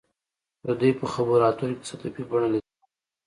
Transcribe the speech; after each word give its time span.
د 0.65 0.67
دوی 0.79 0.91
په 0.99 1.05
خبرو 1.13 1.45
اترو 1.49 1.67
کې 1.77 1.81
تصادفي 1.83 2.23
بڼه 2.29 2.47
لیدل 2.51 2.69
کیږي 2.75 2.91